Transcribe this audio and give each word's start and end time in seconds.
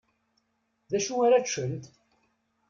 Dacu 0.91 1.15
ara 1.25 1.43
ččent? 1.45 1.83